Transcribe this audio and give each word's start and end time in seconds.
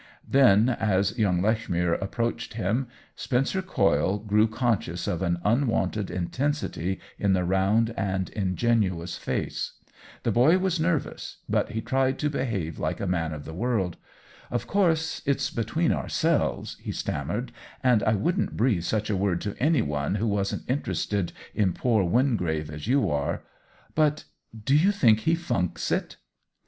Then, 0.27 0.67
as 0.69 1.15
young 1.19 1.43
Lechmere 1.43 1.93
approached 1.93 2.55
him, 2.55 2.87
Spen 3.15 3.45
cer 3.45 3.61
Coyle 3.61 4.17
grew 4.17 4.47
conscious 4.47 5.07
of 5.07 5.21
an 5.21 5.37
unwonted 5.45 6.09
intensity 6.09 6.99
in 7.19 7.33
the 7.33 7.43
round 7.43 7.93
and 7.95 8.27
ingenuous 8.31 9.15
face. 9.15 9.73
The 10.23 10.31
boy 10.31 10.57
was 10.57 10.79
nervous, 10.79 11.37
but 11.47 11.73
he 11.73 11.81
tried 11.81 12.17
to 12.17 12.31
be 12.31 12.43
have 12.45 12.79
like 12.79 12.99
a 12.99 13.05
man 13.05 13.31
of 13.31 13.45
the 13.45 13.53
world." 13.53 13.97
Of 14.49 14.65
course, 14.65 15.21
it's 15.27 15.51
between 15.51 15.91
ourselves," 15.91 16.77
he 16.81 16.91
stammered," 16.91 17.51
and 17.83 18.01
I 18.01 18.15
wouldn't 18.15 18.57
breathe 18.57 18.81
such 18.81 19.11
a 19.11 19.15
word 19.15 19.39
to 19.41 19.55
any 19.59 19.83
one 19.83 20.15
who 20.15 20.25
wasn't 20.27 20.67
interested 20.67 21.31
in 21.53 21.73
poor 21.73 22.03
Wingrave 22.03 22.71
as 22.71 22.87
you 22.87 23.07
are. 23.11 23.43
But 23.93 24.23
do 24.65 24.75
you 24.75 24.91
think 24.91 25.19
he 25.19 25.35
funks 25.35 25.91
it 25.91 26.17